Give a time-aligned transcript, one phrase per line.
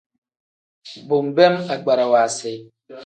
[1.07, 2.53] Bo nbeem agbarawa si.